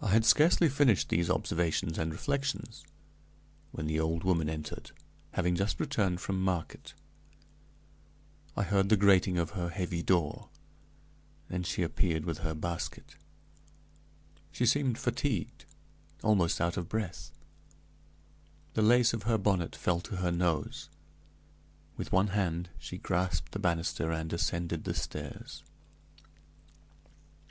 [0.00, 2.82] I had scarcely finished these observations and reflections,
[3.70, 4.92] when the old woman entered,
[5.32, 6.94] having just returned from market.
[8.56, 10.48] I heard the grating of her heavy door.
[11.48, 13.16] Then she appeared with her basket.
[14.50, 15.66] She seemed fatigued
[16.24, 17.32] almost out of breath.
[18.72, 20.88] The lace of her bonnet fell to her nose.
[21.98, 25.62] With one hand she grasped the banister and ascended the stairs.